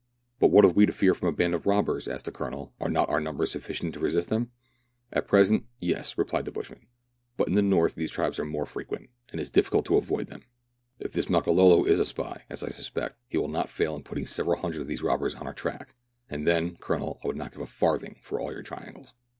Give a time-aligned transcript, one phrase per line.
[0.39, 2.89] "But what have we to fear from a band of robbers }"asked the Colonel;" are
[2.89, 4.49] not our numbers sufficient to resist them
[5.13, 6.87] ?""At present, yes," replied the bushman;"
[7.37, 10.25] but in the north these tribes are more frequent, and it is difficult to avoid
[10.25, 10.41] them.
[10.97, 14.25] If this Makololo is a spy, as I suspect, he will not fail in putting
[14.25, 15.93] several hundred of these robbers on our track,
[16.27, 19.13] and then, Colonel, I would not give a farthing for all your triangles."